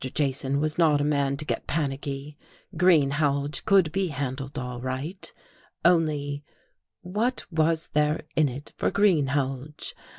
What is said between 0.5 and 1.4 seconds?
was not a man